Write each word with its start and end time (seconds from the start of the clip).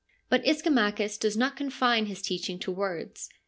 But 0.29 0.43
Ischomachus 0.47 1.19
does 1.19 1.37
not 1.37 1.55
confine 1.55 2.07
his 2.07 2.23
teaching 2.23 2.57
to 2.61 2.71
words. 2.71 3.29